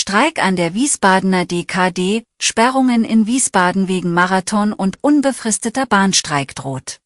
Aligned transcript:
Streik 0.00 0.40
an 0.40 0.54
der 0.54 0.74
Wiesbadener 0.74 1.44
DKD, 1.44 2.22
Sperrungen 2.40 3.02
in 3.02 3.26
Wiesbaden 3.26 3.88
wegen 3.88 4.14
Marathon 4.14 4.72
und 4.72 5.02
unbefristeter 5.02 5.86
Bahnstreik 5.86 6.54
droht. 6.54 7.00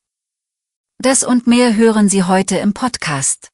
Das 0.98 1.24
und 1.24 1.46
mehr 1.46 1.74
hören 1.74 2.10
Sie 2.10 2.24
heute 2.24 2.58
im 2.58 2.74
Podcast. 2.74 3.48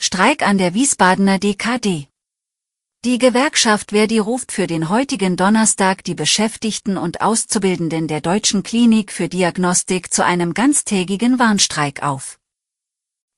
Streik 0.00 0.48
an 0.48 0.56
der 0.56 0.72
Wiesbadener 0.72 1.38
DKD. 1.38 2.08
Die 3.04 3.18
Gewerkschaft 3.18 3.90
Verdi 3.90 4.18
ruft 4.18 4.50
für 4.50 4.66
den 4.66 4.88
heutigen 4.88 5.36
Donnerstag 5.36 6.04
die 6.04 6.14
Beschäftigten 6.14 6.96
und 6.96 7.20
Auszubildenden 7.20 8.08
der 8.08 8.22
Deutschen 8.22 8.62
Klinik 8.62 9.12
für 9.12 9.28
Diagnostik 9.28 10.10
zu 10.10 10.24
einem 10.24 10.54
ganztägigen 10.54 11.38
Warnstreik 11.38 12.02
auf. 12.02 12.38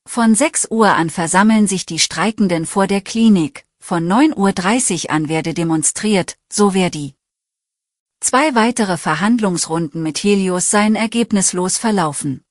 Von 0.06 0.36
6 0.36 0.68
Uhr 0.70 0.94
an 0.94 1.10
versammeln 1.10 1.66
sich 1.66 1.84
die 1.84 1.98
Streikenden 1.98 2.64
vor 2.64 2.86
der 2.86 3.00
Klinik, 3.00 3.67
von 3.80 4.06
9.30 4.06 5.04
Uhr 5.04 5.10
an 5.10 5.28
werde 5.28 5.54
demonstriert, 5.54 6.36
so 6.52 6.70
Verdi. 6.70 7.14
Zwei 8.20 8.54
weitere 8.54 8.96
Verhandlungsrunden 8.96 10.02
mit 10.02 10.18
Helios 10.18 10.70
seien 10.70 10.96
ergebnislos 10.96 11.78
verlaufen. 11.78 12.42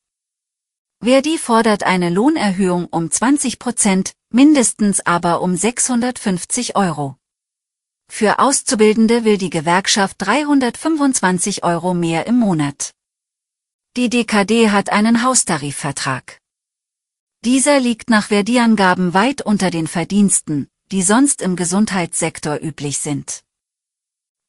Verdi 1.03 1.37
fordert 1.37 1.83
eine 1.83 2.09
Lohnerhöhung 2.09 2.85
um 2.85 3.11
20 3.11 3.59
Prozent, 3.59 4.13
mindestens 4.29 5.05
aber 5.05 5.41
um 5.41 5.55
650 5.55 6.75
Euro. 6.75 7.17
Für 8.09 8.39
Auszubildende 8.39 9.25
will 9.25 9.37
die 9.37 9.49
Gewerkschaft 9.49 10.15
325 10.19 11.63
Euro 11.63 11.93
mehr 11.93 12.25
im 12.25 12.39
Monat. 12.39 12.91
Die 13.97 14.09
DKD 14.09 14.69
hat 14.69 14.91
einen 14.91 15.23
Haustarifvertrag. 15.23 16.39
Dieser 17.43 17.79
liegt 17.79 18.09
nach 18.09 18.27
Verdi-Angaben 18.27 19.13
weit 19.13 19.41
unter 19.41 19.69
den 19.69 19.87
Verdiensten, 19.87 20.67
die 20.91 21.01
sonst 21.01 21.41
im 21.41 21.55
Gesundheitssektor 21.55 22.59
üblich 22.61 22.99
sind. 22.99 23.43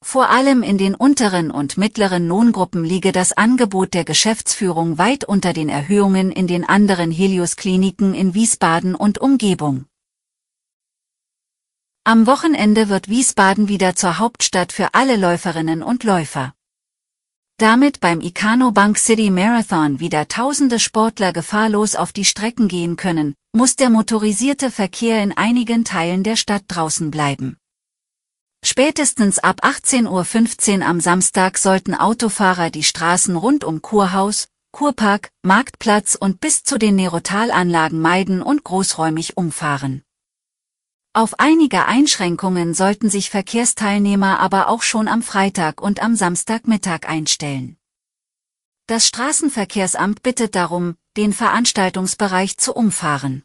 Vor 0.01 0.31
allem 0.31 0.63
in 0.63 0.79
den 0.79 0.95
unteren 0.95 1.51
und 1.51 1.77
mittleren 1.77 2.29
Lohngruppen 2.29 2.85
liege 2.85 3.11
das 3.11 3.33
Angebot 3.33 3.95
der 3.95 4.05
Geschäftsführung 4.05 4.97
weit 4.97 5.25
unter 5.25 5.53
den 5.53 5.69
Erhöhungen 5.69 6.31
in 6.31 6.47
den 6.47 6.65
anderen 6.65 7.11
Helios-Kliniken 7.11 8.15
in 8.15 8.33
Wiesbaden 8.35 8.95
und 8.95 9.19
Umgebung. 9.19 9.87
Am 12.05 12.27
Wochenende 12.27 12.89
wird 12.89 13.09
Wiesbaden 13.09 13.69
wieder 13.69 13.97
zur 13.97 14.19
Hauptstadt 14.19 14.73
für 14.73 14.95
alle 14.95 15.17
Läuferinnen 15.17 15.83
und 15.83 16.05
Läufer. 16.05 16.55
Damit 17.59 17.99
beim 17.99 18.21
Icano 18.21 18.71
Bank 18.71 18.99
City 18.99 19.31
Marathon 19.31 19.99
wieder 19.99 20.29
tausende 20.29 20.79
Sportler 20.79 21.33
gefahrlos 21.33 21.97
auf 21.97 22.13
die 22.13 22.25
Strecken 22.25 22.69
gehen 22.69 22.95
können, 22.95 23.35
muss 23.59 23.75
der 23.75 23.91
motorisierte 23.91 24.71
Verkehr 24.71 25.21
in 25.21 25.37
einigen 25.37 25.85
Teilen 25.85 26.23
der 26.23 26.37
Stadt 26.37 26.63
draußen 26.69 27.11
bleiben. 27.11 27.57
Spätestens 28.65 29.41
ab 29.41 29.65
18.15 29.65 30.79
Uhr 30.79 30.87
am 30.87 31.01
Samstag 31.01 31.59
sollten 31.59 31.97
Autofahrer 31.97 32.71
die 32.71 32.85
Straßen 32.85 33.35
rund 33.35 33.65
um 33.65 33.83
Kurhaus, 33.83 34.47
Kurpark, 34.71 35.31
Marktplatz 35.43 36.15
und 36.15 36.41
bis 36.41 36.63
zu 36.63 36.79
den 36.79 36.95
Nerotalanlagen 36.95 38.01
meiden 38.01 38.43
und 38.43 38.63
großräumig 38.63 39.37
umfahren. 39.37 40.05
Auf 41.13 41.41
einige 41.41 41.87
Einschränkungen 41.87 42.75
sollten 42.75 43.11
sich 43.11 43.29
Verkehrsteilnehmer 43.29 44.39
aber 44.39 44.69
auch 44.69 44.83
schon 44.83 45.09
am 45.09 45.21
Freitag 45.21 45.81
und 45.81 46.01
am 46.01 46.15
Samstagmittag 46.15 47.09
einstellen. 47.09 47.77
Das 48.87 49.09
Straßenverkehrsamt 49.09 50.23
bittet 50.23 50.55
darum, 50.55 50.95
den 51.17 51.33
Veranstaltungsbereich 51.33 52.57
zu 52.57 52.73
umfahren. 52.73 53.43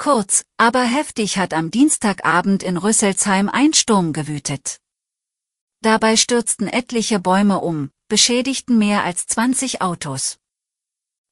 Kurz, 0.00 0.46
aber 0.56 0.82
heftig 0.82 1.36
hat 1.36 1.52
am 1.52 1.70
Dienstagabend 1.70 2.62
in 2.62 2.78
Rüsselsheim 2.78 3.50
ein 3.50 3.74
Sturm 3.74 4.14
gewütet. 4.14 4.80
Dabei 5.82 6.16
stürzten 6.16 6.68
etliche 6.68 7.20
Bäume 7.20 7.60
um, 7.60 7.90
beschädigten 8.08 8.78
mehr 8.78 9.04
als 9.04 9.26
20 9.26 9.82
Autos. 9.82 10.38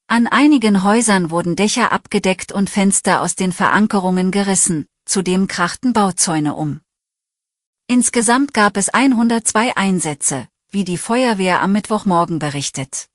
An 0.05 0.27
einigen 0.27 0.83
Häusern 0.83 1.31
wurden 1.31 1.55
Dächer 1.55 1.91
abgedeckt 1.91 2.51
und 2.51 2.69
Fenster 2.69 3.21
aus 3.21 3.33
den 3.33 3.53
Verankerungen 3.53 4.29
gerissen, 4.29 4.85
zudem 5.03 5.47
krachten 5.47 5.91
Bauzäune 5.91 6.53
um. 6.53 6.81
Insgesamt 7.87 8.53
gab 8.53 8.77
es 8.77 8.89
102 8.89 9.77
Einsätze, 9.77 10.47
wie 10.69 10.83
die 10.83 10.99
Feuerwehr 10.99 11.63
am 11.63 11.71
Mittwochmorgen 11.71 12.37
berichtet. 12.37 13.07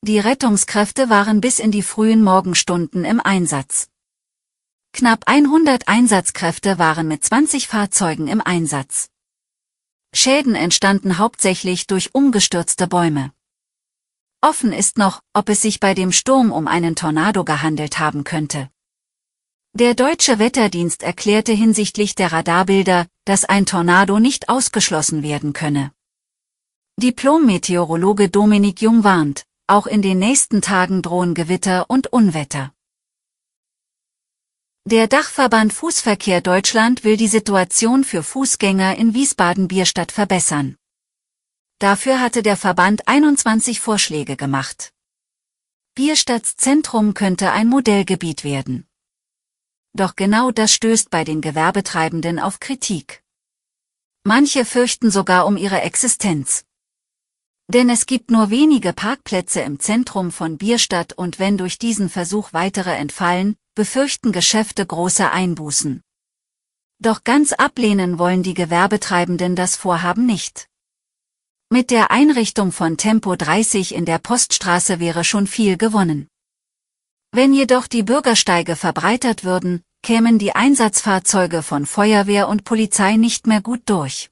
Die 0.00 0.18
Rettungskräfte 0.18 1.10
waren 1.10 1.42
bis 1.42 1.58
in 1.58 1.72
die 1.72 1.82
frühen 1.82 2.24
Morgenstunden 2.24 3.04
im 3.04 3.20
Einsatz. 3.20 3.90
Knapp 4.98 5.24
100 5.26 5.88
Einsatzkräfte 5.88 6.78
waren 6.78 7.06
mit 7.06 7.22
20 7.22 7.68
Fahrzeugen 7.68 8.28
im 8.28 8.40
Einsatz. 8.40 9.10
Schäden 10.14 10.54
entstanden 10.54 11.18
hauptsächlich 11.18 11.86
durch 11.86 12.14
umgestürzte 12.14 12.86
Bäume. 12.86 13.30
Offen 14.40 14.72
ist 14.72 14.96
noch, 14.96 15.20
ob 15.34 15.50
es 15.50 15.60
sich 15.60 15.80
bei 15.80 15.92
dem 15.92 16.12
Sturm 16.12 16.50
um 16.50 16.66
einen 16.66 16.96
Tornado 16.96 17.44
gehandelt 17.44 17.98
haben 17.98 18.24
könnte. 18.24 18.70
Der 19.74 19.92
deutsche 19.92 20.38
Wetterdienst 20.38 21.02
erklärte 21.02 21.52
hinsichtlich 21.52 22.14
der 22.14 22.32
Radarbilder, 22.32 23.06
dass 23.26 23.44
ein 23.44 23.66
Tornado 23.66 24.18
nicht 24.18 24.48
ausgeschlossen 24.48 25.22
werden 25.22 25.52
könne. 25.52 25.92
Diplom-Meteorologe 27.02 28.30
Dominik 28.30 28.80
Jung 28.80 29.04
warnt, 29.04 29.44
auch 29.66 29.86
in 29.86 30.00
den 30.00 30.18
nächsten 30.18 30.62
Tagen 30.62 31.02
drohen 31.02 31.34
Gewitter 31.34 31.84
und 31.90 32.14
Unwetter. 32.14 32.72
Der 34.88 35.08
Dachverband 35.08 35.72
Fußverkehr 35.72 36.40
Deutschland 36.40 37.02
will 37.02 37.16
die 37.16 37.26
Situation 37.26 38.04
für 38.04 38.22
Fußgänger 38.22 38.96
in 38.96 39.14
Wiesbaden-Bierstadt 39.14 40.12
verbessern. 40.12 40.76
Dafür 41.80 42.20
hatte 42.20 42.40
der 42.44 42.56
Verband 42.56 43.08
21 43.08 43.80
Vorschläge 43.80 44.36
gemacht. 44.36 44.92
Bierstadts 45.96 46.56
Zentrum 46.56 47.14
könnte 47.14 47.50
ein 47.50 47.66
Modellgebiet 47.66 48.44
werden. 48.44 48.86
Doch 49.92 50.14
genau 50.14 50.52
das 50.52 50.72
stößt 50.72 51.10
bei 51.10 51.24
den 51.24 51.40
Gewerbetreibenden 51.40 52.38
auf 52.38 52.60
Kritik. 52.60 53.24
Manche 54.22 54.64
fürchten 54.64 55.10
sogar 55.10 55.46
um 55.46 55.56
ihre 55.56 55.80
Existenz. 55.80 56.65
Denn 57.68 57.90
es 57.90 58.06
gibt 58.06 58.30
nur 58.30 58.50
wenige 58.50 58.92
Parkplätze 58.92 59.60
im 59.60 59.80
Zentrum 59.80 60.30
von 60.30 60.56
Bierstadt 60.56 61.12
und 61.14 61.40
wenn 61.40 61.58
durch 61.58 61.78
diesen 61.78 62.08
Versuch 62.08 62.52
weitere 62.52 62.94
entfallen, 62.94 63.56
befürchten 63.74 64.30
Geschäfte 64.30 64.86
große 64.86 65.30
Einbußen. 65.30 66.02
Doch 66.98 67.24
ganz 67.24 67.52
ablehnen 67.52 68.18
wollen 68.18 68.42
die 68.42 68.54
Gewerbetreibenden 68.54 69.56
das 69.56 69.76
Vorhaben 69.76 70.26
nicht. 70.26 70.68
Mit 71.68 71.90
der 71.90 72.12
Einrichtung 72.12 72.70
von 72.70 72.96
Tempo 72.96 73.34
30 73.34 73.94
in 73.94 74.04
der 74.04 74.18
Poststraße 74.18 75.00
wäre 75.00 75.24
schon 75.24 75.48
viel 75.48 75.76
gewonnen. 75.76 76.28
Wenn 77.32 77.52
jedoch 77.52 77.88
die 77.88 78.04
Bürgersteige 78.04 78.76
verbreitert 78.76 79.42
würden, 79.42 79.82
kämen 80.02 80.38
die 80.38 80.54
Einsatzfahrzeuge 80.54 81.64
von 81.64 81.84
Feuerwehr 81.84 82.48
und 82.48 82.62
Polizei 82.62 83.16
nicht 83.16 83.48
mehr 83.48 83.60
gut 83.60 83.82
durch. 83.86 84.30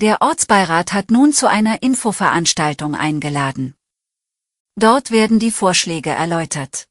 Der 0.00 0.22
Ortsbeirat 0.22 0.92
hat 0.92 1.10
nun 1.10 1.32
zu 1.32 1.48
einer 1.48 1.82
Infoveranstaltung 1.82 2.94
eingeladen. 2.94 3.74
Dort 4.76 5.10
werden 5.10 5.40
die 5.40 5.50
Vorschläge 5.50 6.10
erläutert. 6.10 6.86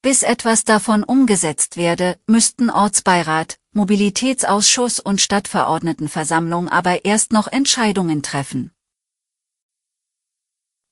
Bis 0.00 0.22
etwas 0.22 0.64
davon 0.64 1.04
umgesetzt 1.04 1.76
werde, 1.76 2.18
müssten 2.26 2.70
Ortsbeirat, 2.70 3.58
Mobilitätsausschuss 3.72 5.00
und 5.00 5.20
Stadtverordnetenversammlung 5.20 6.70
aber 6.70 7.04
erst 7.04 7.34
noch 7.34 7.46
Entscheidungen 7.46 8.22
treffen. 8.22 8.72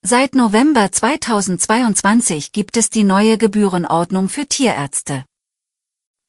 Seit 0.02 0.34
November 0.34 0.92
2022 0.92 2.52
gibt 2.52 2.76
es 2.76 2.90
die 2.90 3.04
neue 3.04 3.38
Gebührenordnung 3.38 4.28
für 4.28 4.46
Tierärzte. 4.46 5.24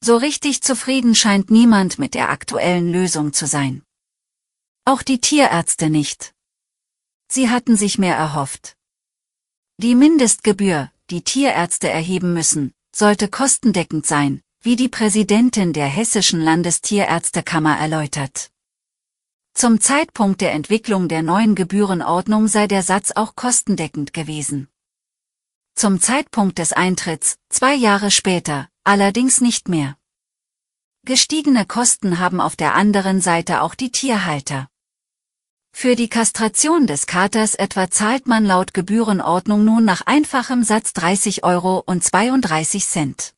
So 0.02 0.16
richtig 0.16 0.62
zufrieden 0.62 1.14
scheint 1.14 1.50
niemand 1.50 1.98
mit 1.98 2.14
der 2.14 2.30
aktuellen 2.30 2.90
Lösung 2.90 3.34
zu 3.34 3.46
sein. 3.46 3.82
Auch 4.88 5.02
die 5.02 5.20
Tierärzte 5.20 5.90
nicht. 5.90 6.34
Sie 7.30 7.50
hatten 7.50 7.76
sich 7.76 7.98
mehr 7.98 8.16
erhofft. 8.16 8.74
Die 9.76 9.94
Mindestgebühr, 9.94 10.90
die 11.10 11.22
Tierärzte 11.22 11.90
erheben 11.90 12.32
müssen, 12.32 12.72
sollte 12.96 13.28
kostendeckend 13.28 14.06
sein, 14.06 14.40
wie 14.62 14.76
die 14.76 14.88
Präsidentin 14.88 15.74
der 15.74 15.88
Hessischen 15.88 16.40
Landestierärztekammer 16.40 17.76
erläutert. 17.76 18.50
Zum 19.52 19.78
Zeitpunkt 19.78 20.40
der 20.40 20.52
Entwicklung 20.52 21.06
der 21.08 21.20
neuen 21.20 21.54
Gebührenordnung 21.54 22.48
sei 22.48 22.66
der 22.66 22.82
Satz 22.82 23.10
auch 23.14 23.36
kostendeckend 23.36 24.14
gewesen. 24.14 24.68
Zum 25.74 26.00
Zeitpunkt 26.00 26.56
des 26.56 26.72
Eintritts, 26.72 27.36
zwei 27.50 27.74
Jahre 27.74 28.10
später, 28.10 28.70
allerdings 28.84 29.42
nicht 29.42 29.68
mehr. 29.68 29.98
Gestiegene 31.04 31.66
Kosten 31.66 32.18
haben 32.18 32.40
auf 32.40 32.56
der 32.56 32.74
anderen 32.74 33.20
Seite 33.20 33.60
auch 33.60 33.74
die 33.74 33.92
Tierhalter. 33.92 34.70
Für 35.72 35.94
die 35.94 36.08
Kastration 36.08 36.86
des 36.86 37.06
Katers 37.06 37.54
etwa 37.54 37.90
zahlt 37.90 38.26
man 38.26 38.44
laut 38.44 38.74
Gebührenordnung 38.74 39.64
nun 39.64 39.84
nach 39.84 40.02
einfachem 40.06 40.64
Satz 40.64 40.92
30 40.92 41.44
Euro 41.44 41.82
und 41.86 42.02
32 42.02 42.84
Cent. 42.86 43.34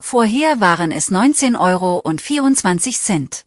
Vorher 0.00 0.60
waren 0.60 0.92
es 0.92 1.10
19 1.10 1.56
Euro 1.56 1.98
und 1.98 2.20
24 2.20 2.98
Cent. 2.98 3.44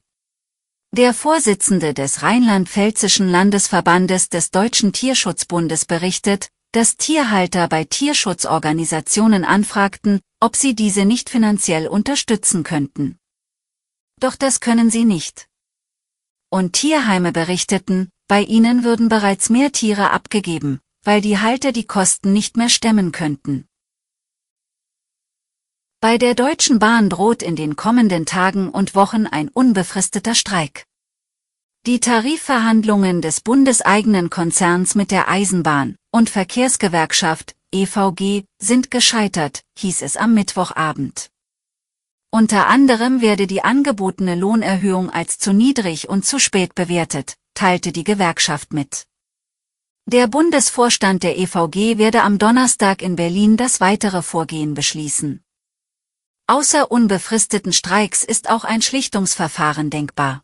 Der 0.91 1.15
Vorsitzende 1.15 1.95
des 1.95 2.21
Rheinland-Pfälzischen 2.21 3.27
Landesverbandes 3.27 4.29
des 4.29 4.51
Deutschen 4.51 4.93
Tierschutzbundes 4.93 5.85
berichtet, 5.85 6.49
dass 6.71 6.97
Tierhalter 6.97 7.67
bei 7.67 7.83
Tierschutzorganisationen 7.83 9.45
anfragten, 9.45 10.19
ob 10.39 10.55
sie 10.55 10.75
diese 10.75 11.05
nicht 11.05 11.31
finanziell 11.31 11.87
unterstützen 11.87 12.63
könnten. 12.63 13.17
Doch 14.19 14.35
das 14.35 14.59
können 14.59 14.91
sie 14.91 15.05
nicht. 15.05 15.47
Und 16.53 16.73
Tierheime 16.73 17.31
berichteten, 17.31 18.11
bei 18.27 18.43
ihnen 18.43 18.83
würden 18.83 19.09
bereits 19.09 19.49
mehr 19.49 19.71
Tiere 19.71 20.11
abgegeben, 20.11 20.81
weil 21.01 21.19
die 21.19 21.39
Halter 21.39 21.71
die 21.71 21.87
Kosten 21.87 22.31
nicht 22.31 22.57
mehr 22.57 22.69
stemmen 22.69 23.11
könnten. 23.11 23.65
Bei 25.99 26.19
der 26.19 26.35
Deutschen 26.35 26.77
Bahn 26.77 27.09
droht 27.09 27.41
in 27.41 27.55
den 27.55 27.75
kommenden 27.75 28.27
Tagen 28.27 28.69
und 28.69 28.93
Wochen 28.93 29.25
ein 29.25 29.49
unbefristeter 29.49 30.35
Streik. 30.35 30.85
Die 31.87 31.99
Tarifverhandlungen 31.99 33.23
des 33.23 33.41
bundeseigenen 33.41 34.29
Konzerns 34.29 34.93
mit 34.93 35.09
der 35.09 35.29
Eisenbahn 35.29 35.95
und 36.11 36.29
Verkehrsgewerkschaft 36.29 37.55
EVG 37.73 38.43
sind 38.61 38.91
gescheitert, 38.91 39.63
hieß 39.79 40.03
es 40.03 40.17
am 40.17 40.35
Mittwochabend. 40.35 41.32
Unter 42.35 42.65
anderem 42.65 43.21
werde 43.21 43.45
die 43.45 43.63
angebotene 43.63 44.33
Lohnerhöhung 44.33 45.11
als 45.11 45.37
zu 45.37 45.53
niedrig 45.53 46.09
und 46.09 46.25
zu 46.25 46.39
spät 46.39 46.73
bewertet, 46.73 47.35
teilte 47.53 47.91
die 47.91 48.03
Gewerkschaft 48.03 48.73
mit. 48.73 49.05
Der 50.07 50.25
Bundesvorstand 50.25 51.21
der 51.21 51.37
EVG 51.37 51.99
werde 51.99 52.23
am 52.23 52.39
Donnerstag 52.39 53.03
in 53.03 53.15
Berlin 53.15 53.55
das 53.55 53.81
weitere 53.81 54.23
Vorgehen 54.23 54.73
beschließen. 54.73 55.43
Außer 56.47 56.89
unbefristeten 56.89 57.71
Streiks 57.71 58.23
ist 58.23 58.49
auch 58.49 58.63
ein 58.63 58.81
Schlichtungsverfahren 58.81 59.91
denkbar. 59.91 60.43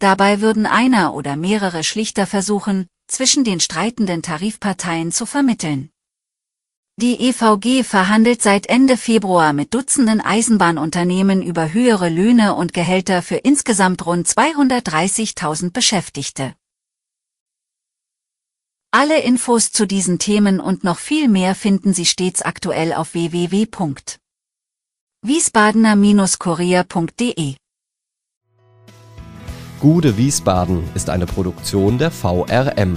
Dabei 0.00 0.40
würden 0.40 0.66
einer 0.66 1.14
oder 1.14 1.36
mehrere 1.36 1.84
Schlichter 1.84 2.26
versuchen, 2.26 2.88
zwischen 3.06 3.44
den 3.44 3.60
streitenden 3.60 4.20
Tarifparteien 4.20 5.12
zu 5.12 5.26
vermitteln. 5.26 5.91
Die 7.02 7.20
EVG 7.20 7.82
verhandelt 7.82 8.40
seit 8.42 8.68
Ende 8.68 8.96
Februar 8.96 9.52
mit 9.52 9.74
Dutzenden 9.74 10.20
Eisenbahnunternehmen 10.20 11.42
über 11.42 11.72
höhere 11.72 12.08
Löhne 12.08 12.54
und 12.54 12.72
Gehälter 12.72 13.22
für 13.22 13.34
insgesamt 13.34 14.06
rund 14.06 14.28
230.000 14.28 15.72
Beschäftigte. 15.72 16.54
Alle 18.92 19.20
Infos 19.20 19.72
zu 19.72 19.84
diesen 19.84 20.20
Themen 20.20 20.60
und 20.60 20.84
noch 20.84 21.00
viel 21.00 21.26
mehr 21.26 21.56
finden 21.56 21.92
Sie 21.92 22.06
stets 22.06 22.40
aktuell 22.40 22.92
auf 22.92 23.14
www 23.14 23.66
wiesbadener-kurier.de 25.24 27.54
Gude 29.80 30.16
Wiesbaden 30.16 30.84
ist 30.94 31.10
eine 31.10 31.26
Produktion 31.26 31.98
der 31.98 32.12
VRM 32.12 32.96